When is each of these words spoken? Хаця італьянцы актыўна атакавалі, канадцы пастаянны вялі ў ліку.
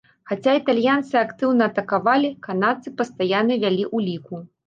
Хаця 0.29 0.53
італьянцы 0.59 1.15
актыўна 1.21 1.67
атакавалі, 1.73 2.31
канадцы 2.49 2.95
пастаянны 3.01 3.55
вялі 3.65 3.83
ў 3.95 4.09
ліку. 4.09 4.35